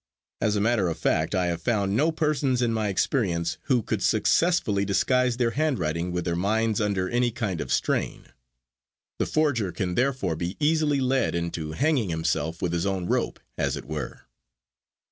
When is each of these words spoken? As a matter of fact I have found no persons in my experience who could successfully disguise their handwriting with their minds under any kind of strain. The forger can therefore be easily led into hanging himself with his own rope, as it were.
As 0.41 0.55
a 0.55 0.61
matter 0.61 0.87
of 0.89 0.97
fact 0.97 1.35
I 1.35 1.45
have 1.45 1.61
found 1.61 1.95
no 1.95 2.11
persons 2.11 2.63
in 2.63 2.73
my 2.73 2.87
experience 2.87 3.59
who 3.65 3.83
could 3.83 4.01
successfully 4.01 4.83
disguise 4.83 5.37
their 5.37 5.51
handwriting 5.51 6.11
with 6.11 6.25
their 6.25 6.35
minds 6.35 6.81
under 6.81 7.07
any 7.07 7.29
kind 7.29 7.61
of 7.61 7.71
strain. 7.71 8.25
The 9.19 9.27
forger 9.27 9.71
can 9.71 9.93
therefore 9.93 10.35
be 10.35 10.57
easily 10.59 11.01
led 11.01 11.35
into 11.35 11.73
hanging 11.73 12.09
himself 12.09 12.63
with 12.63 12.73
his 12.73 12.87
own 12.87 13.05
rope, 13.05 13.39
as 13.59 13.77
it 13.77 13.85
were. 13.85 14.21